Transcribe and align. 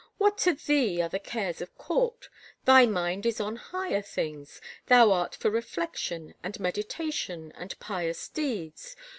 What 0.17 0.39
to 0.39 0.55
thee 0.55 0.99
are 1.03 1.09
the 1.09 1.19
cares 1.19 1.61
of 1.61 1.77
court? 1.77 2.27
Thy 2.65 2.87
mind 2.87 3.23
is 3.23 3.39
on 3.39 3.55
higher 3.55 4.01
things; 4.01 4.59
thou 4.87 5.11
art 5.11 5.35
for 5.35 5.51
reflection 5.51 6.33
and 6.41 6.59
meditation 6.59 7.51
and 7.55 7.77
pious 7.79 8.27
deeds. 8.27 8.95